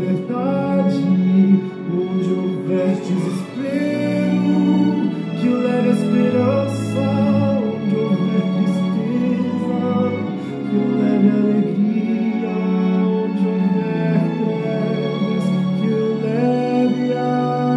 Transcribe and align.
Verdade. 0.00 1.04
Onde 1.92 2.30
houver 2.32 2.94
desespero, 2.96 4.54
que 5.40 5.48
o 5.48 5.58
leve 5.58 5.88
a 5.88 5.92
esperança. 5.92 7.04
Onde 7.60 7.94
houver 7.96 8.42
tristeza, 8.56 9.80
que 10.68 10.76
o 10.76 10.78
leve 11.00 11.28
a 11.28 11.34
alegria. 11.42 12.54
Onde 13.06 13.44
houver 13.46 14.20
trevas, 14.38 15.44
que 15.80 15.88
o 15.92 16.00
leve 16.22 17.06
a 17.12 17.24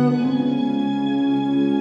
luz. 0.10 1.74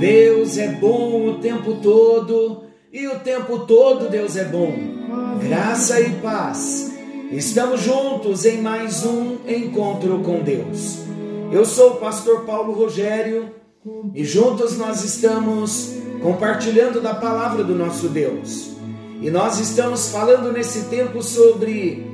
Deus 0.00 0.50
é 0.58 0.68
bom 0.72 1.28
o 1.28 1.34
tempo 1.34 1.74
todo 1.74 2.64
e 2.92 3.06
o 3.06 3.20
tempo 3.20 3.60
todo 3.60 4.08
Deus 4.08 4.36
é 4.36 4.44
bom. 4.44 4.72
Graça 5.40 6.00
e 6.00 6.10
paz. 6.20 6.79
Estamos 7.30 7.82
juntos 7.82 8.44
em 8.44 8.60
mais 8.60 9.06
um 9.06 9.36
encontro 9.46 10.18
com 10.18 10.42
Deus. 10.42 10.98
Eu 11.52 11.64
sou 11.64 11.92
o 11.92 11.96
pastor 11.98 12.40
Paulo 12.40 12.72
Rogério 12.72 13.54
e 14.12 14.24
juntos 14.24 14.76
nós 14.76 15.04
estamos 15.04 15.94
compartilhando 16.20 17.00
da 17.00 17.14
palavra 17.14 17.62
do 17.62 17.72
nosso 17.72 18.08
Deus. 18.08 18.72
E 19.22 19.30
nós 19.30 19.60
estamos 19.60 20.08
falando 20.08 20.52
nesse 20.52 20.86
tempo 20.86 21.22
sobre 21.22 22.04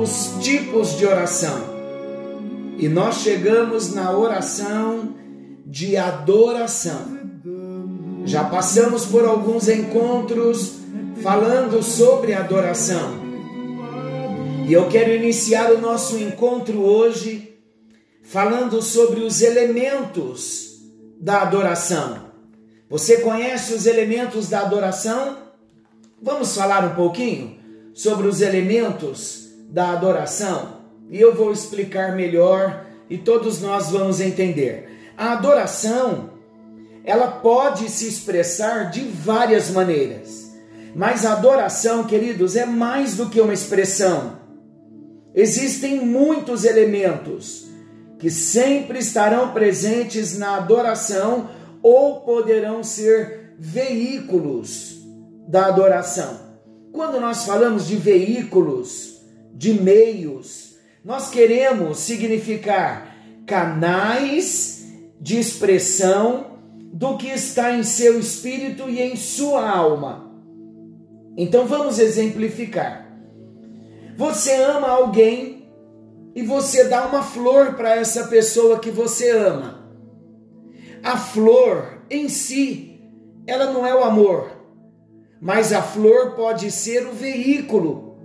os 0.00 0.34
tipos 0.40 0.96
de 0.96 1.06
oração. 1.06 1.58
E 2.78 2.88
nós 2.88 3.16
chegamos 3.16 3.92
na 3.92 4.16
oração 4.16 5.12
de 5.66 5.96
adoração. 5.96 7.18
Já 8.24 8.44
passamos 8.44 9.06
por 9.06 9.24
alguns 9.24 9.68
encontros 9.68 10.74
falando 11.20 11.82
sobre 11.82 12.32
adoração. 12.32 13.21
E 14.64 14.72
eu 14.72 14.88
quero 14.88 15.12
iniciar 15.12 15.72
o 15.72 15.80
nosso 15.80 16.16
encontro 16.16 16.80
hoje 16.80 17.58
falando 18.22 18.80
sobre 18.80 19.20
os 19.20 19.42
elementos 19.42 20.80
da 21.20 21.42
adoração. 21.42 22.30
Você 22.88 23.18
conhece 23.18 23.74
os 23.74 23.86
elementos 23.86 24.48
da 24.48 24.60
adoração? 24.60 25.38
Vamos 26.22 26.54
falar 26.54 26.84
um 26.84 26.94
pouquinho 26.94 27.58
sobre 27.92 28.28
os 28.28 28.40
elementos 28.40 29.48
da 29.68 29.90
adoração 29.90 30.78
e 31.10 31.20
eu 31.20 31.34
vou 31.34 31.52
explicar 31.52 32.14
melhor 32.14 32.86
e 33.10 33.18
todos 33.18 33.60
nós 33.60 33.90
vamos 33.90 34.20
entender. 34.20 35.12
A 35.16 35.32
adoração, 35.32 36.30
ela 37.04 37.26
pode 37.26 37.90
se 37.90 38.06
expressar 38.06 38.90
de 38.90 39.00
várias 39.00 39.70
maneiras. 39.70 40.52
Mas 40.94 41.26
a 41.26 41.32
adoração, 41.32 42.04
queridos, 42.04 42.54
é 42.54 42.64
mais 42.64 43.16
do 43.16 43.28
que 43.28 43.40
uma 43.40 43.52
expressão. 43.54 44.41
Existem 45.34 46.04
muitos 46.04 46.64
elementos 46.64 47.68
que 48.18 48.30
sempre 48.30 48.98
estarão 48.98 49.52
presentes 49.52 50.38
na 50.38 50.56
adoração 50.56 51.50
ou 51.82 52.20
poderão 52.20 52.84
ser 52.84 53.54
veículos 53.58 54.98
da 55.48 55.66
adoração. 55.66 56.40
Quando 56.92 57.20
nós 57.20 57.44
falamos 57.44 57.86
de 57.86 57.96
veículos, 57.96 59.20
de 59.54 59.74
meios, 59.74 60.76
nós 61.04 61.30
queremos 61.30 61.98
significar 61.98 63.16
canais 63.46 64.84
de 65.20 65.38
expressão 65.38 66.58
do 66.92 67.16
que 67.16 67.28
está 67.28 67.72
em 67.72 67.82
seu 67.82 68.20
espírito 68.20 68.88
e 68.88 69.00
em 69.00 69.16
sua 69.16 69.68
alma. 69.68 70.30
Então 71.36 71.66
vamos 71.66 71.98
exemplificar. 71.98 73.01
Você 74.16 74.54
ama 74.54 74.88
alguém 74.88 75.72
e 76.34 76.42
você 76.42 76.84
dá 76.84 77.06
uma 77.06 77.22
flor 77.22 77.74
para 77.74 77.96
essa 77.96 78.24
pessoa 78.28 78.78
que 78.78 78.90
você 78.90 79.30
ama. 79.30 79.82
A 81.02 81.16
flor 81.16 82.02
em 82.08 82.28
si, 82.28 83.00
ela 83.46 83.72
não 83.72 83.86
é 83.86 83.94
o 83.94 84.04
amor, 84.04 84.50
mas 85.40 85.72
a 85.72 85.82
flor 85.82 86.32
pode 86.36 86.70
ser 86.70 87.06
o 87.06 87.12
veículo 87.12 88.16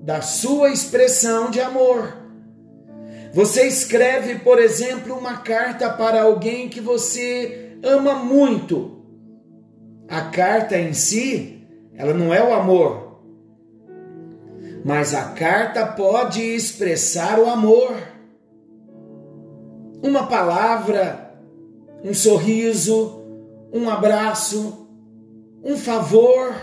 da 0.00 0.20
sua 0.20 0.70
expressão 0.70 1.50
de 1.50 1.60
amor. 1.60 2.16
Você 3.32 3.66
escreve, 3.66 4.36
por 4.36 4.58
exemplo, 4.58 5.16
uma 5.16 5.38
carta 5.38 5.90
para 5.90 6.22
alguém 6.22 6.68
que 6.68 6.80
você 6.80 7.76
ama 7.82 8.14
muito. 8.14 9.02
A 10.08 10.22
carta 10.22 10.78
em 10.78 10.92
si, 10.92 11.66
ela 11.96 12.14
não 12.14 12.32
é 12.32 12.42
o 12.42 12.54
amor, 12.54 13.03
mas 14.84 15.14
a 15.14 15.30
carta 15.30 15.86
pode 15.86 16.42
expressar 16.42 17.38
o 17.38 17.48
amor. 17.48 17.96
Uma 20.02 20.26
palavra, 20.26 21.34
um 22.04 22.12
sorriso, 22.12 23.22
um 23.72 23.88
abraço, 23.88 24.86
um 25.64 25.78
favor, 25.78 26.54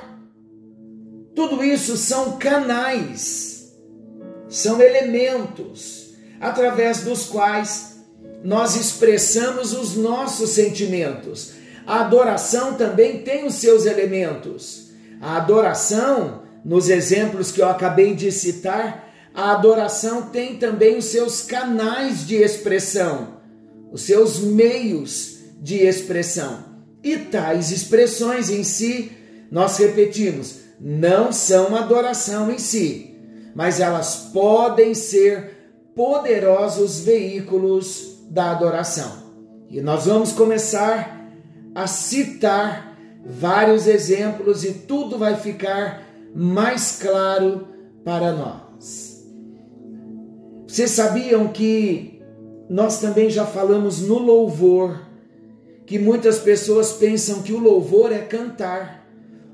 tudo 1.34 1.64
isso 1.64 1.98
são 1.98 2.38
canais, 2.38 3.76
são 4.48 4.80
elementos 4.80 6.14
através 6.40 7.02
dos 7.02 7.26
quais 7.26 8.00
nós 8.44 8.76
expressamos 8.76 9.74
os 9.74 9.96
nossos 9.96 10.52
sentimentos. 10.52 11.53
A 11.88 12.02
adoração 12.02 12.76
também 12.76 13.24
tem 13.24 13.46
os 13.46 13.56
seus 13.56 13.88
elementos. 13.88 14.92
A 15.20 15.38
adoração 15.38 16.42
nos 16.63 16.89
exemplos 16.89 17.51
que 17.51 17.61
eu 17.61 17.67
acabei 17.67 18.13
de 18.13 18.31
citar, 18.31 19.09
a 19.33 19.51
adoração 19.51 20.23
tem 20.23 20.57
também 20.57 20.97
os 20.97 21.05
seus 21.05 21.41
canais 21.41 22.25
de 22.27 22.35
expressão, 22.35 23.38
os 23.91 24.01
seus 24.01 24.39
meios 24.39 25.39
de 25.59 25.77
expressão. 25.77 26.66
E 27.03 27.17
tais 27.17 27.72
expressões 27.72 28.49
em 28.49 28.63
si, 28.63 29.11
nós 29.49 29.77
repetimos, 29.77 30.59
não 30.79 31.31
são 31.31 31.75
adoração 31.75 32.51
em 32.51 32.59
si, 32.59 33.16
mas 33.55 33.79
elas 33.79 34.29
podem 34.33 34.93
ser 34.93 35.61
poderosos 35.95 36.99
veículos 37.01 38.25
da 38.29 38.51
adoração. 38.51 39.22
E 39.69 39.81
nós 39.81 40.05
vamos 40.05 40.31
começar 40.31 41.29
a 41.73 41.88
citar 41.88 42.97
vários 43.25 43.88
exemplos 43.88 44.63
e 44.63 44.73
tudo 44.73 45.17
vai 45.17 45.35
ficar 45.35 46.10
mais 46.34 47.00
claro 47.02 47.68
para 48.03 48.31
nós. 48.31 49.25
Vocês 50.68 50.92
sabiam 50.92 51.47
que 51.50 52.22
nós 52.69 53.00
também 53.00 53.30
já 53.30 53.46
falamos 53.46 54.02
no 54.02 54.18
louvor, 54.18 55.02
que 55.86 56.00
muitas 56.00 56.40
pessoas 56.40 56.94
pensam 56.94 57.41
que 57.41 57.52
o 57.52 57.59
louvor 57.59 58.11
é 58.14 58.20
cantar, 58.20 59.05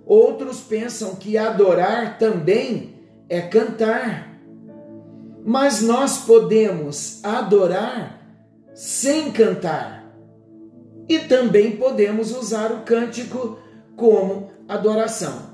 outros 0.06 0.60
pensam 0.60 1.16
que 1.16 1.38
adorar 1.38 2.19
também 2.19 2.96
é 3.28 3.42
cantar. 3.42 4.40
Mas 5.44 5.81
nós 5.81 6.19
podemos 6.19 7.24
adorar 7.24 8.22
sem 8.75 9.31
cantar. 9.31 10.13
E 11.10 11.19
também 11.19 11.78
podemos 11.78 12.36
usar 12.36 12.72
o 12.72 12.81
cântico 12.81 13.57
como 13.96 14.51
adoração. 14.68 15.47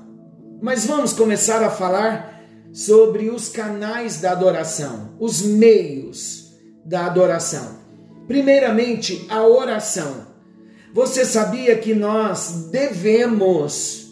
Mas 0.64 0.86
vamos 0.86 1.12
começar 1.12 1.62
a 1.62 1.68
falar 1.68 2.42
sobre 2.72 3.28
os 3.28 3.50
canais 3.50 4.22
da 4.22 4.32
adoração, 4.32 5.10
os 5.20 5.42
meios 5.42 6.54
da 6.82 7.04
adoração. 7.04 7.80
Primeiramente, 8.26 9.26
a 9.28 9.46
oração. 9.46 10.26
Você 10.94 11.26
sabia 11.26 11.76
que 11.76 11.94
nós 11.94 12.70
devemos 12.72 14.10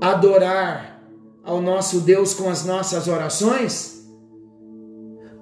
adorar 0.00 1.04
ao 1.44 1.60
nosso 1.60 2.00
Deus 2.00 2.32
com 2.32 2.48
as 2.48 2.64
nossas 2.64 3.06
orações? 3.06 4.02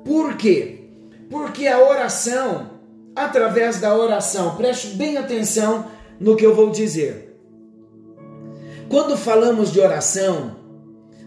Por 0.04 0.36
quê? 0.36 0.90
Porque 1.30 1.68
a 1.68 1.78
oração 1.78 2.70
através 3.14 3.80
da 3.80 3.96
oração. 3.96 4.56
Preste 4.56 4.96
bem 4.96 5.16
atenção 5.16 5.86
no 6.18 6.34
que 6.34 6.44
eu 6.44 6.56
vou 6.56 6.70
dizer. 6.70 7.29
Quando 8.90 9.16
falamos 9.16 9.72
de 9.72 9.78
oração, 9.78 10.56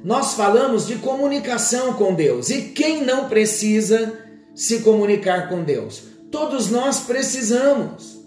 nós 0.04 0.33
falamos 0.33 0.86
de 0.86 0.98
comunicação 0.98 1.94
com 1.94 2.13
Deus. 2.13 2.50
E 2.50 2.63
quem 2.63 3.06
não 3.06 3.30
precisa 3.30 4.19
se 4.54 4.80
comunicar 4.80 5.48
com 5.48 5.63
Deus? 5.63 6.04
Todos 6.30 6.69
nós 6.69 7.00
precisamos. 7.00 8.21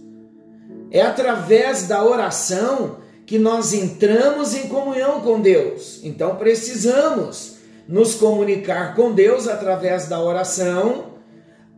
É 0.90 1.02
através 1.02 1.86
da 1.86 2.02
oração 2.02 2.96
que 3.26 3.38
nós 3.38 3.74
entramos 3.74 4.54
em 4.54 4.68
comunhão 4.68 5.20
com 5.20 5.38
Deus. 5.38 6.00
Então 6.02 6.36
precisamos 6.36 7.56
nos 7.86 8.14
comunicar 8.14 8.94
com 8.94 9.12
Deus 9.12 9.46
através 9.46 10.08
da 10.08 10.18
oração, 10.18 11.18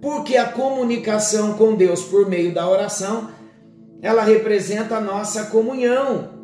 porque 0.01 0.37
a 0.37 0.47
comunicação 0.47 1.55
com 1.55 1.75
Deus 1.75 2.03
por 2.05 2.29
meio 2.29 2.55
da 2.55 2.69
oração, 2.69 3.31
ela 4.01 4.23
representa 4.23 4.99
a 4.99 5.01
nossa 5.01 5.47
comunhão. 5.47 6.38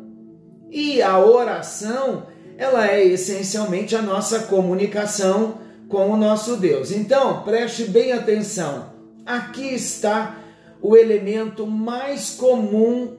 E 0.69 1.01
a 1.01 1.19
oração, 1.19 2.27
ela 2.57 2.87
é 2.87 3.05
essencialmente 3.05 3.95
a 3.95 4.01
nossa 4.01 4.39
comunicação 4.39 5.59
com 5.87 6.11
o 6.11 6.17
nosso 6.17 6.57
Deus. 6.57 6.91
Então, 6.91 7.43
preste 7.43 7.85
bem 7.85 8.11
atenção. 8.11 8.93
Aqui 9.25 9.73
está 9.73 10.37
o 10.81 10.95
elemento 10.95 11.65
mais 11.65 12.31
comum 12.31 13.17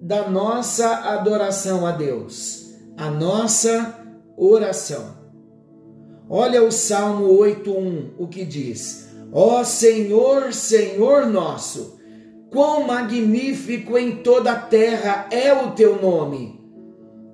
da 0.00 0.28
nossa 0.28 1.10
adoração 1.10 1.86
a 1.86 1.92
Deus, 1.92 2.74
a 2.96 3.10
nossa 3.10 3.98
oração. 4.36 5.16
Olha 6.28 6.62
o 6.62 6.70
Salmo 6.70 7.28
8:1, 7.38 8.10
o 8.18 8.26
que 8.26 8.44
diz: 8.44 9.08
Ó 9.32 9.64
Senhor, 9.64 10.52
Senhor 10.52 11.26
nosso, 11.26 11.98
quão 12.50 12.86
magnífico 12.86 13.96
em 13.96 14.16
toda 14.16 14.52
a 14.52 14.58
terra 14.58 15.26
é 15.30 15.52
o 15.52 15.70
teu 15.70 16.00
nome. 16.00 16.55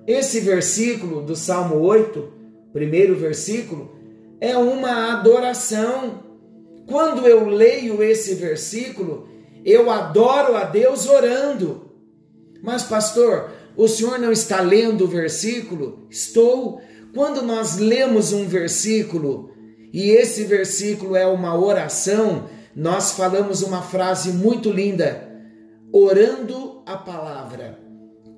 Esse 0.07 0.41
versículo 0.41 1.23
do 1.23 1.37
Salmo 1.37 1.77
8, 1.77 2.33
primeiro 2.73 3.15
versículo, 3.15 3.93
é 4.41 4.57
uma 4.57 5.13
adoração. 5.13 6.23
Quando 6.87 7.27
eu 7.27 7.47
leio 7.47 8.03
esse 8.03 8.35
versículo, 8.35 9.29
eu 9.65 9.91
adoro 9.91 10.57
a 10.57 10.65
Deus 10.65 11.07
orando. 11.07 11.93
Mas, 12.63 12.83
pastor, 12.83 13.51
o 13.77 13.87
senhor 13.87 14.19
não 14.19 14.33
está 14.33 14.61
lendo 14.61 15.05
o 15.05 15.09
versículo? 15.09 16.07
Estou. 16.11 16.81
Quando 17.15 17.43
nós 17.43 17.79
lemos 17.79 18.33
um 18.33 18.47
versículo 18.47 19.53
e 19.93 20.11
esse 20.11 20.45
versículo 20.45 21.15
é 21.15 21.27
uma 21.27 21.57
oração, 21.59 22.49
nós 22.75 23.13
falamos 23.13 23.63
uma 23.63 23.83
frase 23.83 24.33
muito 24.33 24.71
linda: 24.71 25.29
orando 25.93 26.83
a 26.87 26.97
palavra. 26.97 27.82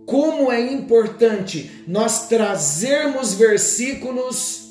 Como 0.06 0.52
é 0.52 0.60
importante 0.60 1.84
nós 1.86 2.28
trazermos 2.28 3.34
versículos 3.34 4.64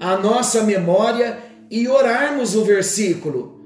à 0.00 0.16
nossa 0.16 0.62
memória 0.62 1.38
e 1.70 1.88
orarmos 1.88 2.54
o 2.54 2.64
versículo. 2.64 3.60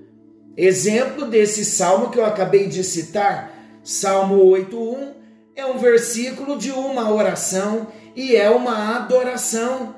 Exemplo 0.56 1.27
desse 1.27 1.65
salmo 1.65 2.11
que 2.11 2.19
eu 2.19 2.25
acabei 2.25 2.67
de 2.67 2.83
citar, 2.83 3.53
Salmo 3.83 4.45
8:1 4.45 5.15
é 5.55 5.65
um 5.67 5.79
versículo 5.79 6.56
de 6.56 6.71
uma 6.71 7.12
oração 7.12 7.89
e 8.15 8.35
é 8.35 8.51
uma 8.51 8.97
adoração. 8.97 9.94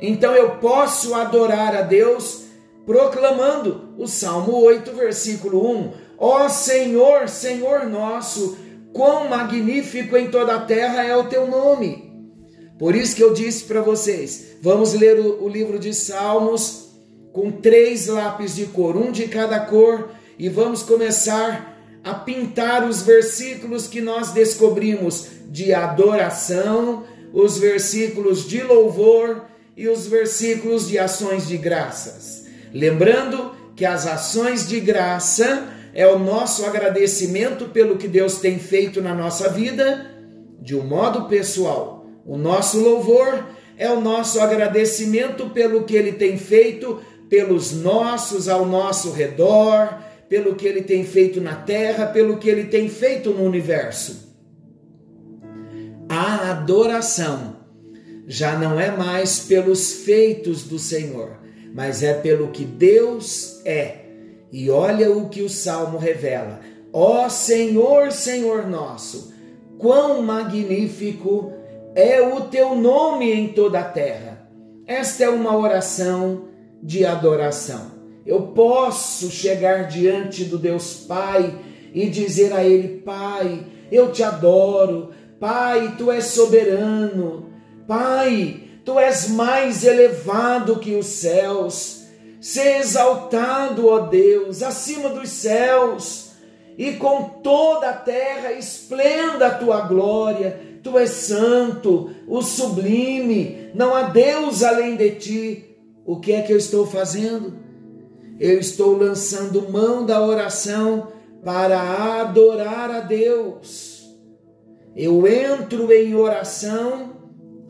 Então 0.00 0.34
eu 0.34 0.56
posso 0.56 1.14
adorar 1.14 1.76
a 1.76 1.82
Deus 1.82 2.42
proclamando 2.84 3.94
o 3.96 4.06
Salmo 4.06 4.56
8, 4.60 4.92
versículo 4.92 5.70
1. 5.70 5.92
Ó 6.18 6.48
Senhor, 6.48 7.28
Senhor 7.28 7.88
nosso, 7.88 8.56
quão 8.92 9.28
magnífico 9.28 10.16
em 10.16 10.30
toda 10.30 10.54
a 10.54 10.60
terra 10.60 11.04
é 11.04 11.16
o 11.16 11.24
teu 11.24 11.46
nome. 11.46 12.12
Por 12.78 12.94
isso 12.94 13.14
que 13.14 13.22
eu 13.22 13.32
disse 13.32 13.64
para 13.64 13.80
vocês, 13.80 14.56
vamos 14.60 14.92
ler 14.92 15.18
o, 15.20 15.44
o 15.44 15.48
livro 15.48 15.78
de 15.78 15.94
Salmos 15.94 16.90
com 17.32 17.50
três 17.50 18.06
lápis 18.06 18.54
de 18.54 18.66
cor, 18.66 18.96
um 18.96 19.10
de 19.10 19.28
cada 19.28 19.60
cor, 19.60 20.10
e 20.38 20.48
vamos 20.48 20.82
começar 20.82 21.72
a 22.04 22.14
pintar 22.14 22.86
os 22.86 23.02
versículos 23.02 23.86
que 23.86 24.00
nós 24.00 24.32
descobrimos 24.32 25.28
de 25.48 25.72
adoração, 25.72 27.04
os 27.32 27.58
versículos 27.58 28.46
de 28.46 28.62
louvor 28.62 29.44
e 29.76 29.88
os 29.88 30.06
versículos 30.06 30.88
de 30.88 30.98
ações 30.98 31.46
de 31.46 31.56
graças. 31.56 32.46
Lembrando 32.74 33.52
que 33.76 33.84
as 33.84 34.06
ações 34.06 34.68
de 34.68 34.80
graça 34.80 35.68
é 35.94 36.06
o 36.06 36.18
nosso 36.18 36.64
agradecimento 36.64 37.66
pelo 37.66 37.96
que 37.96 38.08
Deus 38.08 38.38
tem 38.38 38.58
feito 38.58 39.00
na 39.00 39.14
nossa 39.14 39.48
vida, 39.48 40.10
de 40.60 40.76
um 40.76 40.84
modo 40.84 41.28
pessoal. 41.28 42.06
O 42.24 42.36
nosso 42.36 42.80
louvor 42.80 43.46
é 43.76 43.90
o 43.90 44.00
nosso 44.00 44.40
agradecimento 44.40 45.50
pelo 45.50 45.84
que 45.84 45.96
Ele 45.96 46.12
tem 46.12 46.38
feito 46.38 47.00
pelos 47.32 47.72
nossos 47.72 48.46
ao 48.46 48.66
nosso 48.66 49.10
redor, 49.10 49.98
pelo 50.28 50.54
que 50.54 50.68
ele 50.68 50.82
tem 50.82 51.02
feito 51.02 51.40
na 51.40 51.54
terra, 51.54 52.04
pelo 52.04 52.36
que 52.36 52.46
ele 52.46 52.64
tem 52.64 52.90
feito 52.90 53.30
no 53.30 53.42
universo. 53.42 54.36
A 56.10 56.50
adoração 56.50 57.56
já 58.26 58.58
não 58.58 58.78
é 58.78 58.94
mais 58.94 59.40
pelos 59.40 60.04
feitos 60.04 60.64
do 60.64 60.78
Senhor, 60.78 61.38
mas 61.74 62.02
é 62.02 62.12
pelo 62.12 62.48
que 62.48 62.66
Deus 62.66 63.62
é. 63.64 64.01
E 64.52 64.70
olha 64.70 65.10
o 65.10 65.30
que 65.30 65.40
o 65.40 65.48
salmo 65.48 65.96
revela: 65.96 66.60
Ó 66.92 67.28
Senhor, 67.30 68.12
Senhor 68.12 68.66
nosso, 68.66 69.32
quão 69.78 70.20
magnífico 70.22 71.52
é 71.94 72.20
o 72.20 72.42
teu 72.42 72.74
nome 72.74 73.32
em 73.32 73.48
toda 73.48 73.80
a 73.80 73.84
terra. 73.84 74.46
Esta 74.86 75.24
é 75.24 75.28
uma 75.28 75.56
oração 75.56 76.48
de 76.82 77.06
adoração. 77.06 77.92
Eu 78.26 78.42
posso 78.48 79.30
chegar 79.30 79.88
diante 79.88 80.44
do 80.44 80.58
Deus 80.58 80.94
Pai 80.94 81.58
e 81.94 82.08
dizer 82.08 82.52
a 82.52 82.62
Ele: 82.62 83.00
Pai, 83.00 83.66
eu 83.90 84.12
te 84.12 84.22
adoro. 84.22 85.10
Pai, 85.40 85.94
tu 85.96 86.10
és 86.10 86.26
soberano. 86.26 87.50
Pai, 87.86 88.64
tu 88.84 88.98
és 88.98 89.28
mais 89.28 89.82
elevado 89.84 90.78
que 90.78 90.94
os 90.94 91.06
céus. 91.06 92.01
Ser 92.42 92.80
exaltado, 92.80 93.88
ó 93.88 94.00
Deus, 94.00 94.62
acima 94.62 95.08
dos 95.08 95.30
céus, 95.30 96.32
e 96.76 96.92
com 96.92 97.40
toda 97.42 97.88
a 97.88 97.96
terra 97.96 98.52
esplenda 98.52 99.46
a 99.46 99.54
tua 99.54 99.80
glória. 99.86 100.60
Tu 100.82 100.98
és 100.98 101.08
santo, 101.08 102.10
o 102.28 102.42
sublime, 102.42 103.70
não 103.74 103.94
há 103.94 104.02
Deus 104.02 104.62
além 104.62 104.96
de 104.96 105.10
ti. 105.12 105.76
O 106.04 106.20
que 106.20 106.32
é 106.32 106.42
que 106.42 106.52
eu 106.52 106.58
estou 106.58 106.84
fazendo? 106.84 107.62
eu 108.42 108.58
estou 108.58 108.98
lançando 108.98 109.70
mão 109.70 110.04
da 110.04 110.20
oração 110.20 111.12
para 111.44 112.20
adorar 112.20 112.90
a 112.90 112.98
Deus. 112.98 114.02
Eu 114.96 115.24
entro 115.28 115.92
em 115.92 116.16
oração 116.16 117.12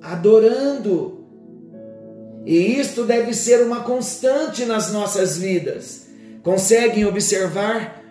adorando. 0.00 1.21
E 2.44 2.80
isto 2.80 3.04
deve 3.04 3.34
ser 3.34 3.62
uma 3.62 3.80
constante 3.80 4.64
nas 4.64 4.92
nossas 4.92 5.36
vidas. 5.36 6.06
Conseguem 6.42 7.04
observar 7.04 8.02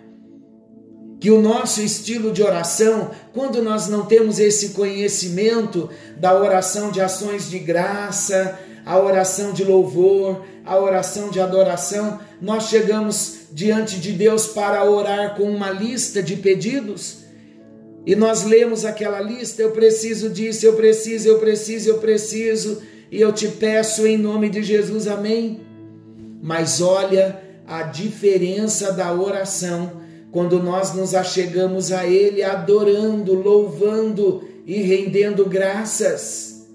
que 1.20 1.30
o 1.30 1.40
nosso 1.40 1.80
estilo 1.80 2.32
de 2.32 2.42
oração, 2.42 3.10
quando 3.32 3.62
nós 3.62 3.88
não 3.88 4.06
temos 4.06 4.38
esse 4.38 4.70
conhecimento 4.70 5.88
da 6.16 6.34
oração 6.34 6.90
de 6.90 7.00
ações 7.00 7.48
de 7.48 7.58
graça, 7.58 8.58
a 8.84 8.98
oração 8.98 9.52
de 9.52 9.62
louvor, 9.62 10.44
a 10.64 10.76
oração 10.78 11.28
de 11.28 11.38
adoração, 11.38 12.18
nós 12.40 12.64
chegamos 12.64 13.42
diante 13.52 14.00
de 14.00 14.12
Deus 14.12 14.48
para 14.48 14.84
orar 14.84 15.36
com 15.36 15.44
uma 15.44 15.70
lista 15.70 16.22
de 16.22 16.36
pedidos 16.36 17.22
e 18.04 18.16
nós 18.16 18.42
lemos 18.42 18.84
aquela 18.84 19.20
lista, 19.20 19.62
eu 19.62 19.70
preciso 19.70 20.28
disso, 20.28 20.66
eu 20.66 20.74
preciso, 20.74 21.28
eu 21.28 21.38
preciso, 21.38 21.88
eu 21.88 21.98
preciso, 21.98 22.82
e 23.12 23.20
eu 23.20 23.30
te 23.30 23.46
peço 23.46 24.06
em 24.06 24.16
nome 24.16 24.48
de 24.48 24.62
Jesus, 24.62 25.06
amém. 25.06 25.60
Mas 26.42 26.80
olha 26.80 27.42
a 27.66 27.82
diferença 27.82 28.90
da 28.90 29.12
oração 29.12 30.00
quando 30.30 30.62
nós 30.62 30.94
nos 30.94 31.14
achegamos 31.14 31.92
a 31.92 32.06
Ele 32.06 32.42
adorando, 32.42 33.34
louvando 33.34 34.42
e 34.64 34.80
rendendo 34.80 35.44
graças. 35.44 36.66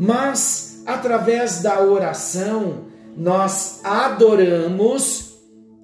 Mas 0.00 0.82
através 0.84 1.62
da 1.62 1.80
oração, 1.80 2.86
nós 3.16 3.78
adoramos 3.84 5.36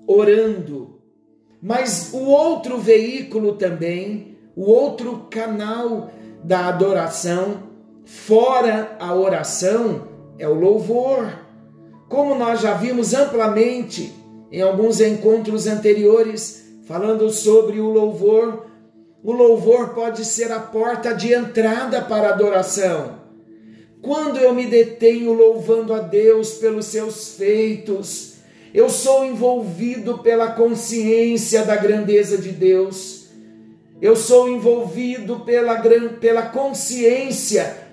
orando. 0.09 0.99
Mas 1.63 2.11
o 2.13 2.25
outro 2.25 2.79
veículo 2.79 3.53
também, 3.53 4.37
o 4.57 4.63
outro 4.63 5.29
canal 5.31 6.11
da 6.43 6.67
adoração, 6.67 7.76
fora 8.07 8.97
a 8.99 9.15
oração, 9.15 10.09
é 10.39 10.49
o 10.49 10.55
louvor. 10.55 11.29
Como 12.09 12.35
nós 12.35 12.61
já 12.61 12.73
vimos 12.73 13.13
amplamente 13.13 14.15
em 14.51 14.63
alguns 14.63 15.01
encontros 15.01 15.67
anteriores, 15.67 16.65
falando 16.87 17.29
sobre 17.31 17.81
o 17.81 17.91
louvor. 17.91 18.67
O 19.23 19.33
louvor 19.33 19.89
pode 19.89 20.25
ser 20.25 20.53
a 20.53 20.61
porta 20.61 21.13
de 21.13 21.33
entrada 21.35 22.01
para 22.01 22.29
a 22.29 22.33
adoração. 22.33 23.17
Quando 24.01 24.39
eu 24.39 24.55
me 24.55 24.67
detenho 24.67 25.33
louvando 25.33 25.93
a 25.93 25.99
Deus 25.99 26.55
pelos 26.55 26.87
seus 26.87 27.35
feitos, 27.35 28.35
eu 28.73 28.89
sou 28.89 29.25
envolvido 29.25 30.19
pela 30.19 30.53
consciência 30.53 31.65
da 31.65 31.75
grandeza 31.75 32.39
de 32.39 32.51
Deus. 32.51 33.27
Eu 34.01 34.15
sou 34.15 34.49
envolvido 34.49 35.41
pela, 35.41 35.83
pela 36.21 36.43
consciência 36.43 37.86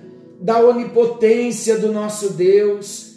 da 0.43 0.59
onipotência 0.59 1.79
do 1.79 1.93
nosso 1.93 2.33
Deus. 2.33 3.13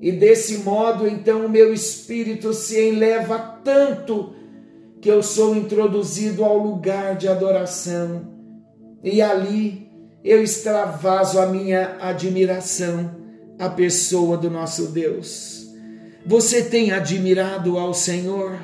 E 0.00 0.10
desse 0.10 0.58
modo, 0.58 1.06
então, 1.06 1.46
o 1.46 1.48
meu 1.48 1.72
espírito 1.72 2.52
se 2.52 2.76
eleva 2.76 3.38
tanto 3.62 4.34
que 5.00 5.08
eu 5.08 5.22
sou 5.22 5.56
introduzido 5.56 6.44
ao 6.44 6.58
lugar 6.58 7.16
de 7.16 7.28
adoração. 7.28 8.34
E 9.04 9.22
ali 9.22 9.88
eu 10.24 10.42
extravaso 10.42 11.38
a 11.38 11.46
minha 11.46 11.96
admiração 12.00 13.16
à 13.56 13.68
pessoa 13.68 14.36
do 14.36 14.50
nosso 14.50 14.86
Deus. 14.88 15.68
Você 16.26 16.62
tem 16.62 16.90
admirado 16.90 17.78
ao 17.78 17.94
Senhor? 17.94 18.58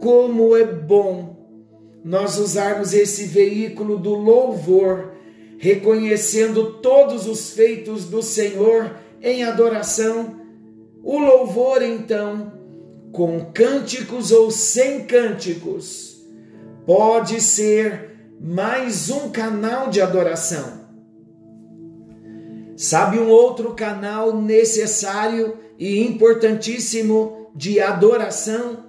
Como 0.00 0.56
é 0.56 0.64
bom 0.64 1.36
nós 2.04 2.36
usarmos 2.38 2.92
esse 2.92 3.26
veículo 3.26 3.96
do 3.96 4.14
louvor, 4.14 5.12
reconhecendo 5.60 6.78
todos 6.80 7.26
os 7.26 7.50
feitos 7.50 8.06
do 8.06 8.22
Senhor 8.22 8.96
em 9.22 9.44
adoração. 9.44 10.40
O 11.04 11.18
louvor, 11.18 11.82
então, 11.82 12.50
com 13.12 13.52
cânticos 13.52 14.32
ou 14.32 14.50
sem 14.50 15.04
cânticos, 15.04 16.24
pode 16.86 17.42
ser 17.42 18.10
mais 18.40 19.10
um 19.10 19.28
canal 19.28 19.90
de 19.90 20.00
adoração. 20.00 20.80
Sabe 22.74 23.18
um 23.18 23.28
outro 23.28 23.74
canal 23.74 24.40
necessário 24.40 25.58
e 25.78 26.00
importantíssimo 26.00 27.50
de 27.54 27.80
adoração? 27.80 28.86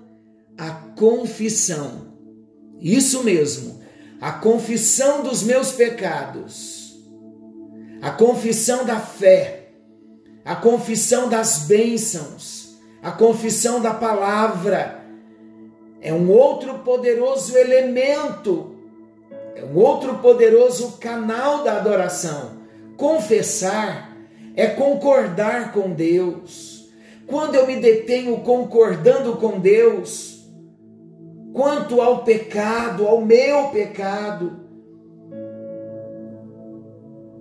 A 0.58 0.72
confissão. 0.72 2.14
Isso 2.80 3.26
mesmo, 3.26 3.81
a 4.22 4.32
confissão 4.34 5.24
dos 5.24 5.42
meus 5.42 5.72
pecados, 5.72 6.96
a 8.04 8.12
confissão 8.12 8.86
da 8.86 9.00
fé, 9.00 9.70
a 10.46 10.56
confissão 10.56 11.28
das 11.28 11.64
bênçãos, 11.64 12.78
a 13.02 13.10
confissão 13.10 13.82
da 13.82 13.96
palavra. 13.96 15.02
É 16.00 16.14
um 16.14 16.30
outro 16.30 16.80
poderoso 16.80 17.58
elemento, 17.58 18.76
é 19.56 19.66
um 19.66 19.76
outro 19.76 20.20
poderoso 20.20 20.98
canal 21.00 21.64
da 21.64 21.78
adoração. 21.78 22.62
Confessar 22.98 24.16
é 24.56 24.68
concordar 24.68 25.72
com 25.72 25.94
Deus. 25.94 26.92
Quando 27.26 27.56
eu 27.56 27.66
me 27.66 27.78
detenho 27.78 28.38
concordando 28.42 29.38
com 29.38 29.60
Deus, 29.60 30.31
quanto 31.54 32.02
ao 32.02 32.24
pecado, 32.24 33.08
ao 33.08 33.22
meu 33.22 33.70
pecado, 33.70 34.60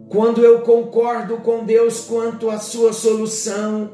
quando 0.08 0.44
eu 0.44 0.62
concordo 0.62 1.38
com 1.38 1.64
Deus 1.64 2.00
quanto 2.00 2.50
à 2.50 2.58
sua 2.58 2.92
solução, 2.92 3.92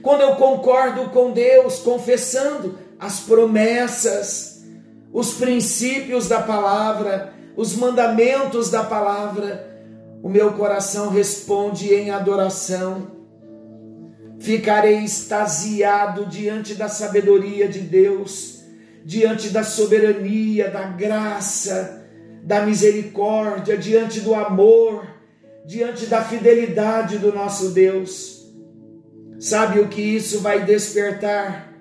quando 0.00 0.20
eu 0.20 0.36
concordo 0.36 1.10
com 1.10 1.32
Deus 1.32 1.80
confessando 1.80 2.78
as 2.98 3.20
promessas, 3.20 4.64
os 5.12 5.34
princípios 5.34 6.28
da 6.28 6.40
palavra, 6.40 7.34
os 7.56 7.74
mandamentos 7.74 8.70
da 8.70 8.84
palavra, 8.84 9.76
o 10.22 10.28
meu 10.28 10.52
coração 10.52 11.08
responde 11.10 11.92
em 11.92 12.10
adoração. 12.10 13.08
Ficarei 14.38 14.98
extasiado 14.98 16.26
diante 16.26 16.74
da 16.74 16.88
sabedoria 16.88 17.68
de 17.68 17.80
Deus, 17.80 18.55
diante 19.06 19.50
da 19.50 19.62
soberania, 19.62 20.68
da 20.68 20.82
graça, 20.82 22.04
da 22.42 22.66
misericórdia, 22.66 23.78
diante 23.78 24.18
do 24.20 24.34
amor, 24.34 25.06
diante 25.64 26.06
da 26.06 26.24
fidelidade 26.24 27.16
do 27.16 27.32
nosso 27.32 27.70
Deus. 27.70 28.52
Sabe 29.38 29.78
o 29.78 29.86
que 29.86 30.02
isso 30.02 30.40
vai 30.40 30.64
despertar? 30.64 31.72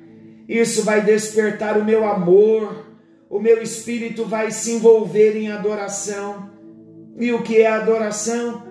Isso 0.47 0.83
vai 0.83 1.01
despertar 1.01 1.79
o 1.79 1.83
meu 1.83 2.07
amor, 2.07 2.85
o 3.27 3.39
meu 3.39 3.59
espírito 3.59 4.23
vai 4.25 4.51
se 4.51 4.73
envolver 4.73 5.35
em 5.35 5.51
adoração. 5.51 6.51
E 7.17 7.33
o 7.33 7.41
que 7.41 7.59
é 7.59 7.67
adoração? 7.67 8.63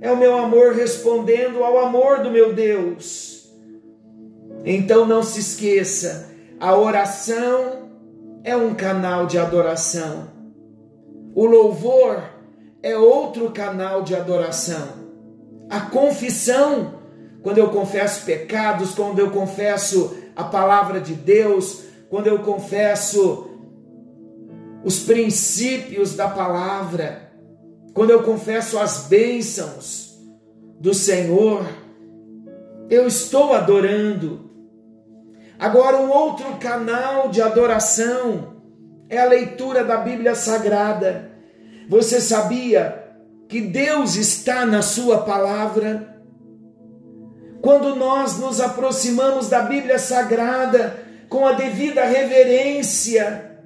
É 0.00 0.10
o 0.10 0.16
meu 0.16 0.36
amor 0.36 0.74
respondendo 0.74 1.62
ao 1.62 1.78
amor 1.78 2.24
do 2.24 2.30
meu 2.32 2.52
Deus. 2.52 3.54
Então 4.64 5.06
não 5.06 5.22
se 5.22 5.38
esqueça, 5.38 6.34
a 6.58 6.76
oração 6.76 7.79
é 8.42 8.56
um 8.56 8.74
canal 8.74 9.26
de 9.26 9.38
adoração. 9.38 10.28
O 11.34 11.44
louvor 11.46 12.22
é 12.82 12.96
outro 12.96 13.50
canal 13.50 14.02
de 14.02 14.14
adoração. 14.14 15.00
A 15.68 15.80
confissão, 15.80 16.94
quando 17.42 17.58
eu 17.58 17.70
confesso 17.70 18.24
pecados, 18.24 18.94
quando 18.94 19.18
eu 19.18 19.30
confesso 19.30 20.16
a 20.34 20.44
palavra 20.44 21.00
de 21.00 21.14
Deus, 21.14 21.84
quando 22.08 22.26
eu 22.26 22.40
confesso 22.40 23.50
os 24.82 25.00
princípios 25.00 26.14
da 26.16 26.28
palavra, 26.28 27.30
quando 27.94 28.10
eu 28.10 28.22
confesso 28.22 28.78
as 28.78 29.06
bênçãos 29.06 30.18
do 30.80 30.94
Senhor, 30.94 31.64
eu 32.88 33.06
estou 33.06 33.52
adorando. 33.52 34.49
Agora, 35.60 35.98
um 35.98 36.08
outro 36.10 36.56
canal 36.56 37.28
de 37.28 37.42
adoração 37.42 38.56
é 39.10 39.18
a 39.18 39.26
leitura 39.26 39.84
da 39.84 39.98
Bíblia 39.98 40.34
Sagrada. 40.34 41.32
Você 41.86 42.18
sabia 42.18 43.04
que 43.46 43.60
Deus 43.60 44.16
está 44.16 44.64
na 44.64 44.80
Sua 44.80 45.18
palavra? 45.18 46.18
Quando 47.60 47.94
nós 47.94 48.38
nos 48.38 48.58
aproximamos 48.58 49.50
da 49.50 49.60
Bíblia 49.60 49.98
Sagrada 49.98 50.96
com 51.28 51.46
a 51.46 51.52
devida 51.52 52.06
reverência, 52.06 53.58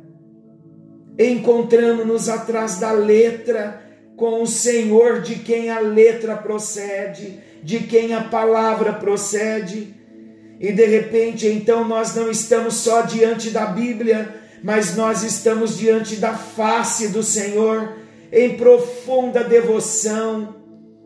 encontramos-nos 1.16 2.28
atrás 2.28 2.80
da 2.80 2.90
letra 2.90 3.80
com 4.16 4.42
o 4.42 4.48
Senhor 4.48 5.20
de 5.20 5.36
quem 5.36 5.70
a 5.70 5.78
letra 5.78 6.34
procede, 6.34 7.38
de 7.62 7.78
quem 7.84 8.14
a 8.14 8.24
palavra 8.24 8.94
procede. 8.94 9.94
E 10.64 10.72
de 10.72 10.86
repente, 10.86 11.46
então, 11.46 11.86
nós 11.86 12.14
não 12.14 12.30
estamos 12.30 12.76
só 12.76 13.02
diante 13.02 13.50
da 13.50 13.66
Bíblia, 13.66 14.34
mas 14.62 14.96
nós 14.96 15.22
estamos 15.22 15.76
diante 15.76 16.16
da 16.16 16.32
face 16.32 17.08
do 17.08 17.22
Senhor 17.22 17.98
em 18.32 18.56
profunda 18.56 19.44
devoção, 19.44 20.56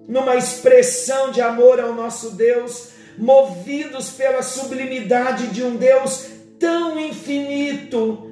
numa 0.07 0.37
expressão 0.37 1.33
de 1.33 1.41
amor 1.41 1.81
ao 1.81 1.93
nosso 1.93 2.37
Deus, 2.37 2.91
movidos 3.19 4.11
pela 4.11 4.43
sublimidade 4.43 5.49
de 5.49 5.65
um 5.65 5.75
Deus 5.75 6.27
tão 6.61 6.97
infinito 7.01 8.31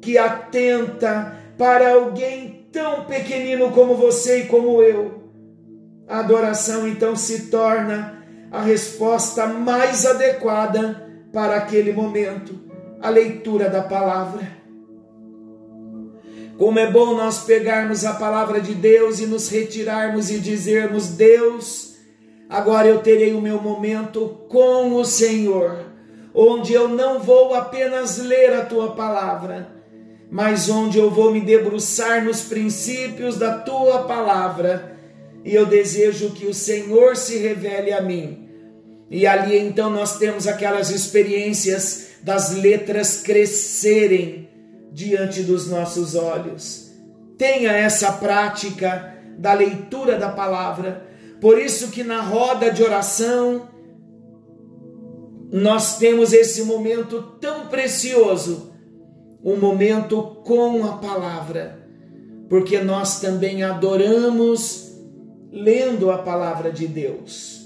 que 0.00 0.16
atenta 0.16 1.36
para 1.58 1.94
alguém 1.94 2.68
tão 2.70 3.06
pequenino 3.06 3.72
como 3.72 3.96
você 3.96 4.42
e 4.42 4.46
como 4.46 4.80
eu. 4.80 5.32
A 6.06 6.20
adoração 6.20 6.86
então 6.86 7.16
se 7.16 7.50
torna 7.50 8.23
a 8.54 8.62
resposta 8.62 9.48
mais 9.48 10.06
adequada 10.06 11.10
para 11.32 11.56
aquele 11.56 11.92
momento, 11.92 12.56
a 13.02 13.10
leitura 13.10 13.68
da 13.68 13.82
palavra. 13.82 14.46
Como 16.56 16.78
é 16.78 16.88
bom 16.88 17.16
nós 17.16 17.40
pegarmos 17.40 18.04
a 18.04 18.12
palavra 18.12 18.60
de 18.60 18.72
Deus 18.72 19.18
e 19.18 19.26
nos 19.26 19.48
retirarmos 19.48 20.30
e 20.30 20.38
dizermos: 20.38 21.08
Deus, 21.08 21.96
agora 22.48 22.86
eu 22.86 23.00
terei 23.00 23.34
o 23.34 23.40
meu 23.40 23.60
momento 23.60 24.42
com 24.48 24.94
o 24.94 25.04
Senhor, 25.04 25.86
onde 26.32 26.72
eu 26.72 26.88
não 26.88 27.18
vou 27.18 27.54
apenas 27.56 28.18
ler 28.18 28.52
a 28.52 28.64
tua 28.64 28.92
palavra, 28.92 29.68
mas 30.30 30.68
onde 30.68 30.96
eu 30.96 31.10
vou 31.10 31.32
me 31.32 31.40
debruçar 31.40 32.24
nos 32.24 32.42
princípios 32.42 33.36
da 33.36 33.58
tua 33.58 34.04
palavra. 34.04 34.96
E 35.44 35.52
eu 35.52 35.66
desejo 35.66 36.30
que 36.30 36.46
o 36.46 36.54
Senhor 36.54 37.16
se 37.16 37.36
revele 37.36 37.92
a 37.92 38.00
mim. 38.00 38.43
E 39.10 39.26
ali 39.26 39.58
então 39.58 39.90
nós 39.90 40.18
temos 40.18 40.46
aquelas 40.46 40.90
experiências 40.90 42.08
das 42.22 42.54
letras 42.54 43.22
crescerem 43.22 44.48
diante 44.92 45.42
dos 45.42 45.68
nossos 45.68 46.14
olhos. 46.14 46.90
Tenha 47.36 47.72
essa 47.72 48.12
prática 48.12 49.14
da 49.38 49.52
leitura 49.52 50.18
da 50.18 50.30
palavra. 50.30 51.06
Por 51.40 51.58
isso 51.58 51.90
que 51.90 52.02
na 52.02 52.22
roda 52.22 52.70
de 52.70 52.82
oração 52.82 53.68
nós 55.52 55.98
temos 55.98 56.32
esse 56.32 56.62
momento 56.64 57.22
tão 57.40 57.66
precioso 57.66 58.72
um 59.44 59.56
momento 59.56 60.40
com 60.42 60.86
a 60.86 60.96
palavra, 60.96 61.86
porque 62.48 62.80
nós 62.80 63.20
também 63.20 63.62
adoramos 63.62 64.96
lendo 65.52 66.10
a 66.10 66.18
palavra 66.18 66.72
de 66.72 66.86
Deus. 66.88 67.63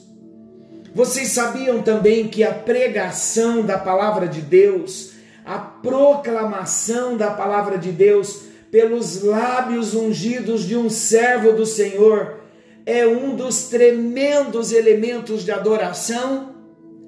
Vocês 0.98 1.28
sabiam 1.28 1.80
também 1.80 2.26
que 2.26 2.42
a 2.42 2.52
pregação 2.52 3.64
da 3.64 3.78
palavra 3.78 4.26
de 4.26 4.40
Deus, 4.40 5.12
a 5.46 5.56
proclamação 5.56 7.16
da 7.16 7.30
palavra 7.30 7.78
de 7.78 7.92
Deus 7.92 8.40
pelos 8.68 9.22
lábios 9.22 9.94
ungidos 9.94 10.64
de 10.64 10.76
um 10.76 10.90
servo 10.90 11.52
do 11.52 11.64
Senhor 11.64 12.40
é 12.84 13.06
um 13.06 13.36
dos 13.36 13.68
tremendos 13.68 14.72
elementos 14.72 15.44
de 15.44 15.52
adoração? 15.52 16.56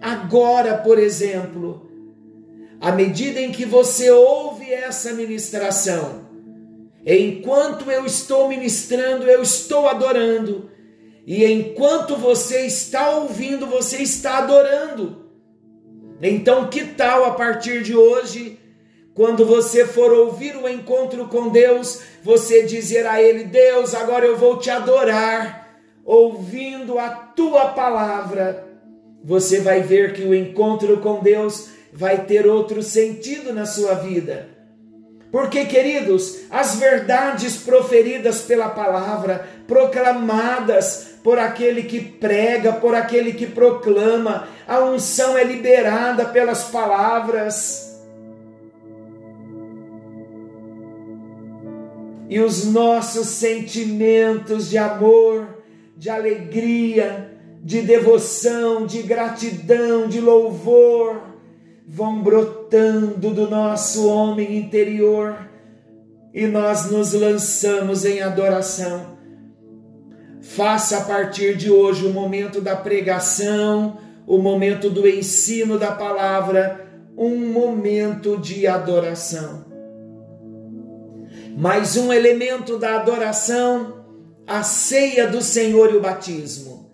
Agora, 0.01 0.77
por 0.77 0.97
exemplo, 0.97 1.91
à 2.81 2.93
medida 2.93 3.41
em 3.41 3.51
que 3.51 3.65
você 3.65 4.09
ouve 4.09 4.73
essa 4.73 5.15
ministração, 5.15 6.29
enquanto 7.05 7.91
eu 7.91 8.07
estou 8.07 8.49
ministrando, 8.49 9.29
eu 9.29 9.43
estou 9.43 9.89
adorando, 9.89 10.71
e 11.27 11.45
enquanto 11.45 12.17
você 12.17 12.67
está 12.67 13.11
ouvindo, 13.11 13.67
você 13.67 13.99
está 13.99 14.39
adorando. 14.39 15.31
Então, 16.23 16.69
que 16.69 16.85
tal 16.85 17.25
a 17.25 17.33
partir 17.33 17.83
de 17.83 17.95
hoje, 17.95 18.59
quando 19.15 19.45
você 19.45 19.87
for 19.87 20.13
ouvir 20.13 20.57
o 20.57 20.69
encontro 20.69 21.27
com 21.29 21.49
Deus, 21.49 22.03
você 22.23 22.63
dizer 22.63 23.07
a 23.07 23.23
Ele: 23.23 23.45
Deus, 23.45 23.95
agora 23.95 24.27
eu 24.27 24.37
vou 24.37 24.59
te 24.59 24.71
adorar, 24.71 25.79
ouvindo 26.05 26.99
a 26.99 27.09
tua 27.09 27.69
palavra. 27.69 28.67
Você 29.23 29.61
vai 29.61 29.83
ver 29.83 30.15
que 30.15 30.23
o 30.23 30.35
encontro 30.35 30.99
com 30.99 31.21
Deus 31.21 31.69
vai 31.93 32.25
ter 32.25 32.47
outro 32.47 32.83
sentido 32.83 33.53
na 33.53 33.67
sua 33.67 33.95
vida. 33.95 34.49
Porque, 35.31 35.65
queridos, 35.65 36.41
as 36.51 36.77
verdades 36.77 37.57
proferidas 37.57 38.41
pela 38.43 38.69
palavra, 38.69 39.49
proclamadas 39.67 41.10
por 41.23 41.39
aquele 41.39 41.83
que 41.83 42.01
prega, 42.01 42.73
por 42.73 42.95
aquele 42.95 43.33
que 43.33 43.47
proclama, 43.47 44.49
a 44.67 44.81
unção 44.81 45.37
é 45.37 45.45
liberada 45.45 46.25
pelas 46.27 46.65
palavras. 46.65 47.99
E 52.29 52.41
os 52.41 52.65
nossos 52.65 53.27
sentimentos 53.27 54.71
de 54.71 54.79
amor, 54.79 55.63
de 55.97 56.09
alegria, 56.09 57.31
de 57.63 57.83
devoção, 57.83 58.87
de 58.87 59.03
gratidão, 59.03 60.09
de 60.09 60.21
louvor, 60.21 61.21
vão 61.87 62.23
brotando 62.23 63.31
do 63.31 63.51
nosso 63.51 64.09
homem 64.09 64.57
interior 64.57 65.51
e 66.33 66.47
nós 66.47 66.91
nos 66.91 67.13
lançamos 67.13 68.05
em 68.05 68.23
adoração. 68.23 69.20
Faça 70.57 70.99
a 70.99 71.01
partir 71.03 71.57
de 71.57 71.71
hoje 71.71 72.07
o 72.07 72.13
momento 72.13 72.61
da 72.61 72.77
pregação, 72.77 73.99
o 74.27 74.39
momento 74.39 74.89
do 74.91 75.09
ensino 75.09 75.79
da 75.79 75.93
palavra, 75.93 76.89
um 77.17 77.37
momento 77.53 78.37
de 78.39 78.67
adoração. 78.67 79.65
Mais 81.57 81.97
um 81.97 82.13
elemento 82.13 82.79
da 82.79 82.97
adoração, 82.97 84.05
a 84.47 84.63
ceia 84.63 85.27
do 85.27 85.43
Senhor 85.43 85.93
e 85.93 85.97
o 85.97 86.01
batismo. 86.01 86.91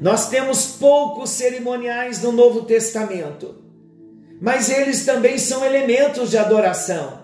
Nós 0.00 0.28
temos 0.28 0.66
poucos 0.78 1.30
cerimoniais 1.30 2.22
no 2.22 2.32
Novo 2.32 2.62
Testamento 2.62 3.62
mas 4.42 4.68
eles 4.68 5.04
também 5.04 5.38
são 5.38 5.64
elementos 5.64 6.30
de 6.30 6.36
adoração. 6.36 7.22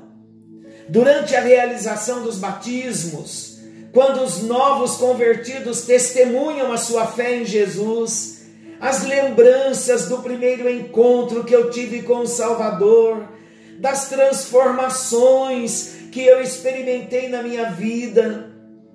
Durante 0.89 1.35
a 1.35 1.41
realização 1.41 2.23
dos 2.23 2.37
batismos, 2.37 3.58
quando 3.99 4.23
os 4.23 4.45
novos 4.45 4.95
convertidos 4.95 5.83
testemunham 5.83 6.73
a 6.73 6.77
sua 6.77 7.05
fé 7.05 7.35
em 7.35 7.45
Jesus, 7.45 8.43
as 8.81 9.03
lembranças 9.03 10.09
do 10.09 10.19
primeiro 10.19 10.71
encontro 10.71 11.43
que 11.43 11.53
eu 11.53 11.69
tive 11.69 12.03
com 12.03 12.19
o 12.21 12.27
Salvador, 12.29 13.25
das 13.81 14.09
transformações 14.09 15.95
que 16.13 16.25
eu 16.25 16.41
experimentei 16.41 17.29
na 17.29 17.43
minha 17.43 17.73
vida, 17.73 18.53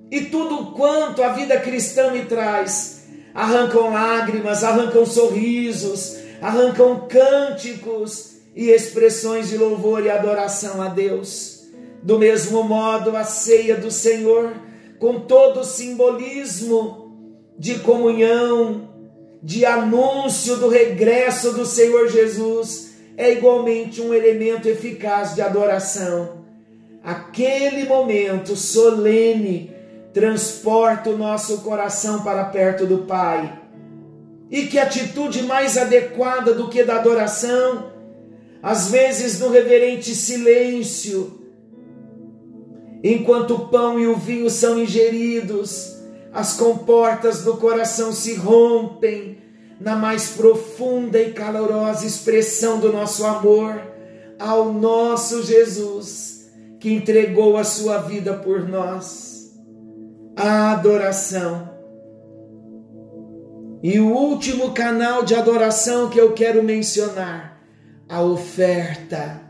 e 0.10 0.22
tudo 0.22 0.72
quanto 0.72 1.22
a 1.22 1.34
vida 1.34 1.60
cristã 1.60 2.10
me 2.12 2.24
traz, 2.24 3.04
arrancam 3.36 3.92
lágrimas, 3.92 4.64
arrancam 4.64 5.06
sorrisos, 5.06 6.16
arrancam 6.42 7.10
cânticos 7.10 8.38
e 8.56 8.70
expressões 8.70 9.50
de 9.50 9.58
louvor 9.58 10.06
e 10.06 10.10
adoração 10.10 10.82
a 10.82 10.88
Deus. 10.88 11.66
Do 12.02 12.18
mesmo 12.18 12.64
modo, 12.64 13.18
a 13.18 13.26
ceia 13.26 13.76
do 13.76 13.92
Senhor, 13.92 14.54
com 15.04 15.20
todo 15.20 15.60
o 15.60 15.64
simbolismo 15.66 17.12
de 17.60 17.80
comunhão, 17.80 18.88
de 19.44 19.66
anúncio 19.66 20.56
do 20.56 20.70
regresso 20.70 21.52
do 21.52 21.66
Senhor 21.66 22.08
Jesus, 22.08 22.94
é 23.18 23.30
igualmente 23.34 24.00
um 24.00 24.14
elemento 24.14 24.70
eficaz 24.70 25.36
de 25.36 25.42
adoração. 25.42 26.46
Aquele 27.04 27.84
momento 27.84 28.56
solene 28.56 29.76
transporta 30.14 31.10
o 31.10 31.18
nosso 31.18 31.58
coração 31.64 32.24
para 32.24 32.46
perto 32.46 32.86
do 32.86 33.00
Pai 33.00 33.60
e 34.50 34.68
que 34.68 34.80
atitude 34.80 35.44
mais 35.44 35.78
adequada 35.78 36.54
do 36.54 36.70
que 36.70 36.82
da 36.82 36.96
adoração, 36.96 37.92
às 38.62 38.90
vezes 38.90 39.38
no 39.38 39.50
reverente 39.50 40.16
silêncio, 40.16 41.43
enquanto 43.04 43.56
o 43.56 43.68
pão 43.68 44.00
e 44.00 44.08
o 44.08 44.16
vinho 44.16 44.50
são 44.50 44.80
ingeridos, 44.80 45.98
as 46.32 46.54
comportas 46.54 47.44
do 47.44 47.58
coração 47.58 48.12
se 48.14 48.36
rompem 48.36 49.38
na 49.80 49.96
mais 49.96 50.30
profunda 50.30 51.20
e 51.20 51.34
calorosa 51.34 52.06
expressão 52.06 52.80
do 52.80 52.92
nosso 52.92 53.26
amor 53.26 53.80
ao 54.40 54.74
nosso 54.74 55.44
Jesus, 55.44 56.52
que 56.80 56.92
entregou 56.92 57.58
a 57.58 57.64
sua 57.64 58.00
vida 58.00 58.34
por 58.34 58.68
nós. 58.68 59.54
A 60.36 60.72
adoração 60.72 61.74
e 63.84 64.00
o 64.00 64.08
último 64.08 64.72
canal 64.72 65.24
de 65.24 65.36
adoração 65.36 66.10
que 66.10 66.18
eu 66.18 66.32
quero 66.32 66.64
mencionar, 66.64 67.62
a 68.08 68.22
oferta. 68.22 69.43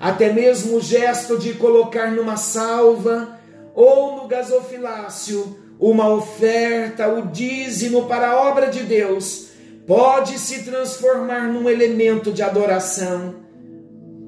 Até 0.00 0.32
mesmo 0.32 0.76
o 0.76 0.80
gesto 0.80 1.38
de 1.38 1.54
colocar 1.54 2.10
numa 2.10 2.36
salva 2.36 3.38
ou 3.74 4.16
no 4.16 4.28
gasofilácio 4.28 5.58
uma 5.78 6.08
oferta, 6.08 7.08
o 7.08 7.26
dízimo 7.26 8.06
para 8.06 8.30
a 8.30 8.48
obra 8.48 8.68
de 8.68 8.82
Deus, 8.82 9.48
pode 9.86 10.38
se 10.38 10.64
transformar 10.64 11.48
num 11.48 11.68
elemento 11.68 12.32
de 12.32 12.42
adoração. 12.42 13.36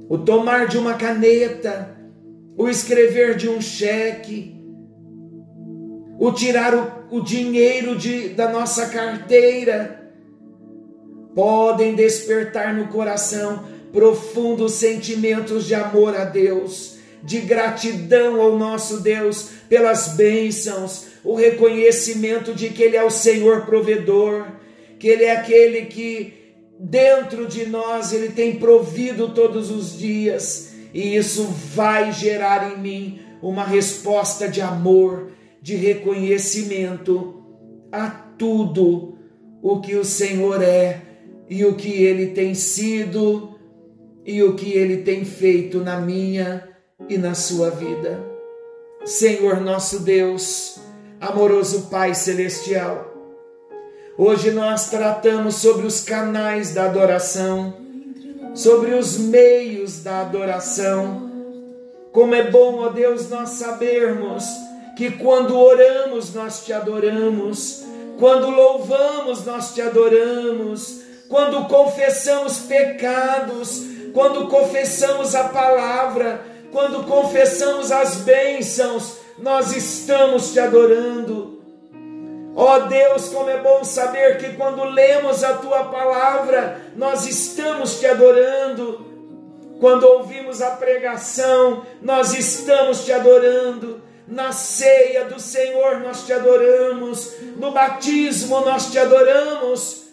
O 0.09 0.19
tomar 0.19 0.67
de 0.67 0.79
uma 0.79 0.95
caneta, 0.95 1.97
o 2.57 2.69
escrever 2.69 3.37
de 3.37 3.49
um 3.49 3.61
cheque, 3.61 4.55
o 6.19 6.33
tirar 6.33 6.75
o, 6.75 7.19
o 7.19 7.21
dinheiro 7.23 7.97
de, 7.97 8.31
da 8.31 8.49
nossa 8.51 8.87
carteira, 8.87 10.13
podem 11.35 11.95
despertar 11.95 12.75
no 12.75 12.89
coração 12.89 13.65
profundos 13.93 14.73
sentimentos 14.75 15.67
de 15.67 15.75
amor 15.75 16.17
a 16.17 16.25
Deus, 16.25 16.97
de 17.23 17.41
gratidão 17.41 18.41
ao 18.41 18.57
nosso 18.57 19.01
Deus 19.01 19.51
pelas 19.69 20.15
bênçãos, 20.15 21.07
o 21.25 21.35
reconhecimento 21.35 22.55
de 22.55 22.69
que 22.71 22.83
Ele 22.83 22.97
é 22.97 23.05
o 23.05 23.11
Senhor 23.11 23.67
provedor, 23.67 24.47
que 24.99 25.09
Ele 25.09 25.25
é 25.25 25.37
aquele 25.37 25.87
que 25.87 26.35
dentro 26.79 27.47
de 27.47 27.67
nós 27.67 28.13
Ele 28.13 28.29
tem 28.29 28.57
provido 28.57 29.31
todos 29.31 29.71
os 29.71 29.99
dias, 29.99 30.73
e 30.95 31.17
isso 31.17 31.45
vai 31.75 32.13
gerar 32.13 32.73
em 32.73 32.81
mim 32.81 33.21
uma 33.43 33.65
resposta 33.65 34.49
de 34.49 34.61
amor, 34.61 35.29
de 35.61 35.75
reconhecimento 35.77 37.43
a 37.91 38.09
tudo 38.09 39.19
o 39.63 39.81
que 39.81 39.97
o 39.97 40.05
Senhor 40.05 40.63
é 40.63 41.03
e 41.49 41.65
o 41.65 41.75
que 41.75 41.91
ele 42.03 42.29
tem 42.29 42.55
sido 42.55 43.58
e 44.29 44.43
o 44.43 44.53
que 44.53 44.75
ele 44.75 44.99
tem 44.99 45.25
feito 45.25 45.79
na 45.79 45.99
minha 45.99 46.69
e 47.09 47.17
na 47.17 47.33
sua 47.33 47.71
vida. 47.71 48.23
Senhor 49.03 49.59
nosso 49.63 50.01
Deus, 50.01 50.79
amoroso 51.19 51.89
Pai 51.91 52.15
celestial, 52.15 53.11
hoje 54.19 54.51
nós 54.51 54.91
tratamos 54.91 55.55
sobre 55.55 55.87
os 55.87 56.03
canais 56.03 56.75
da 56.75 56.85
adoração, 56.85 57.79
sobre 58.55 58.93
os 58.93 59.17
meios 59.17 60.03
da 60.03 60.21
adoração. 60.21 61.31
Como 62.13 62.35
é 62.35 62.51
bom, 62.51 62.81
ó 62.81 62.91
Deus, 62.91 63.31
nós 63.31 63.49
sabermos 63.51 64.45
que 64.95 65.11
quando 65.13 65.59
oramos 65.59 66.35
nós 66.35 66.67
te 66.67 66.75
adoramos, 66.75 67.83
quando 68.19 68.51
louvamos 68.51 69.47
nós 69.47 69.73
te 69.73 69.81
adoramos, 69.81 71.01
quando 71.31 71.67
confessamos 71.67 72.59
pecados, 72.59 73.97
quando 74.19 74.49
confessamos 74.49 75.33
a 75.37 75.45
palavra, 75.45 76.45
quando 76.73 77.05
confessamos 77.05 77.93
as 77.93 78.17
bênçãos, 78.17 79.19
nós 79.39 79.71
estamos 79.71 80.53
te 80.53 80.59
adorando. 80.59 81.63
Ó 82.57 82.75
oh 82.75 82.81
Deus, 82.89 83.29
como 83.29 83.49
é 83.49 83.63
bom 83.63 83.85
saber 83.85 84.39
que 84.39 84.57
quando 84.57 84.83
lemos 84.83 85.45
a 85.45 85.59
tua 85.59 85.85
palavra, 85.85 86.83
nós 86.97 87.29
estamos 87.29 88.01
te 88.01 88.09
adorando. 88.09 89.07
Quando 89.79 90.03
ouvimos 90.03 90.61
a 90.63 90.73
pregação, 90.73 91.87
nós 92.03 92.37
estamos 92.37 93.05
te 93.05 93.13
adorando. 93.13 94.03
Na 94.27 94.51
ceia 94.51 95.27
do 95.27 95.39
Senhor, 95.39 96.01
nós 96.01 96.27
te 96.27 96.33
adoramos. 96.33 97.35
No 97.57 97.71
batismo, 97.71 98.63
nós 98.63 98.91
te 98.91 98.99
adoramos. 98.99 100.08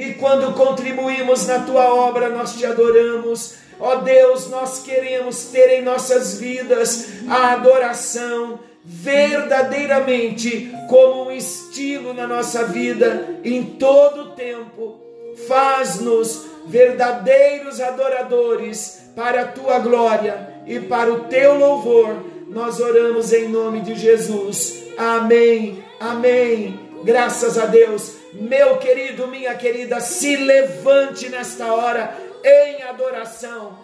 E 0.00 0.14
quando 0.14 0.54
contribuímos 0.54 1.46
na 1.46 1.58
tua 1.58 1.92
obra, 1.92 2.30
nós 2.30 2.54
te 2.54 2.64
adoramos. 2.64 3.56
Ó 3.78 3.96
Deus, 3.96 4.48
nós 4.48 4.82
queremos 4.82 5.48
ter 5.52 5.78
em 5.78 5.82
nossas 5.82 6.38
vidas 6.38 7.06
a 7.28 7.52
adoração 7.52 8.58
verdadeiramente 8.82 10.72
como 10.88 11.26
um 11.26 11.30
estilo 11.30 12.14
na 12.14 12.26
nossa 12.26 12.64
vida 12.64 13.40
em 13.44 13.62
todo 13.62 14.22
o 14.22 14.30
tempo. 14.30 14.98
Faz-nos 15.46 16.46
verdadeiros 16.66 17.78
adoradores 17.78 19.02
para 19.14 19.42
a 19.42 19.48
tua 19.48 19.80
glória 19.80 20.62
e 20.66 20.80
para 20.80 21.12
o 21.12 21.24
teu 21.24 21.58
louvor. 21.58 22.24
Nós 22.48 22.80
oramos 22.80 23.34
em 23.34 23.48
nome 23.48 23.80
de 23.80 23.94
Jesus. 23.96 24.82
Amém. 24.96 25.84
Amém. 26.00 26.80
Graças 27.04 27.58
a 27.58 27.66
Deus. 27.66 28.19
Meu 28.32 28.76
querido, 28.78 29.26
minha 29.26 29.54
querida, 29.54 30.00
se 30.00 30.36
levante 30.36 31.28
nesta 31.28 31.72
hora 31.72 32.16
em 32.44 32.82
adoração. 32.82 33.78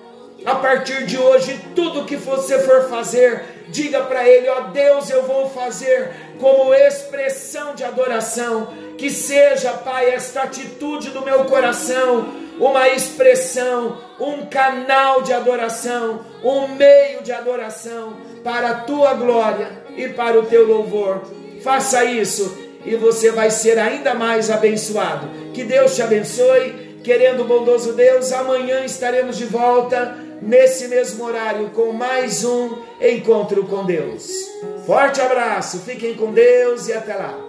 A 0.44 0.54
partir 0.56 1.06
de 1.06 1.18
hoje, 1.18 1.58
tudo 1.74 2.04
que 2.04 2.16
você 2.16 2.58
for 2.60 2.88
fazer, 2.88 3.66
diga 3.68 4.02
para 4.02 4.28
Ele: 4.28 4.48
ó 4.48 4.60
Deus, 4.68 5.10
eu 5.10 5.22
vou 5.24 5.50
fazer 5.50 6.10
como 6.38 6.74
expressão 6.74 7.74
de 7.74 7.84
adoração. 7.84 8.68
Que 8.96 9.10
seja, 9.10 9.72
Pai, 9.72 10.10
esta 10.10 10.42
atitude 10.42 11.10
do 11.10 11.22
meu 11.22 11.44
coração 11.44 12.46
uma 12.58 12.88
expressão, 12.88 13.98
um 14.18 14.46
canal 14.46 15.22
de 15.22 15.32
adoração, 15.32 16.24
um 16.42 16.68
meio 16.68 17.22
de 17.22 17.32
adoração 17.32 18.16
para 18.42 18.70
a 18.70 18.74
tua 18.80 19.14
glória 19.14 19.70
e 19.96 20.08
para 20.08 20.38
o 20.38 20.46
teu 20.46 20.66
louvor. 20.66 21.22
Faça 21.62 22.04
isso 22.04 22.65
e 22.86 22.96
você 22.96 23.30
vai 23.30 23.50
ser 23.50 23.78
ainda 23.78 24.14
mais 24.14 24.50
abençoado. 24.50 25.28
Que 25.52 25.64
Deus 25.64 25.94
te 25.94 26.02
abençoe. 26.02 26.86
Querendo 27.02 27.42
o 27.42 27.44
bondoso 27.44 27.92
Deus, 27.92 28.32
amanhã 28.32 28.84
estaremos 28.84 29.36
de 29.36 29.44
volta 29.44 30.16
nesse 30.42 30.88
mesmo 30.88 31.24
horário 31.24 31.70
com 31.70 31.92
mais 31.92 32.44
um 32.44 32.78
encontro 33.00 33.64
com 33.64 33.84
Deus. 33.84 34.48
Forte 34.86 35.20
abraço, 35.20 35.80
fiquem 35.80 36.14
com 36.14 36.32
Deus 36.32 36.88
e 36.88 36.92
até 36.92 37.14
lá. 37.14 37.45